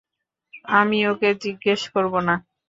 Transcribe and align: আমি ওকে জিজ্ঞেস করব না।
আমি 0.73 0.99
ওকে 1.11 1.29
জিজ্ঞেস 1.43 1.81
করব 1.93 2.13
না। 2.27 2.35